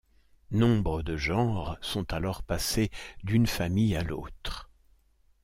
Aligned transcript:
Nombre 0.49 1.03
de 1.03 1.15
genres 1.15 1.77
sont 1.79 2.11
alors 2.11 2.41
passés 2.41 2.89
d'une 3.23 3.45
famille 3.45 3.95
à 3.95 4.01
l'autre. 4.01 4.71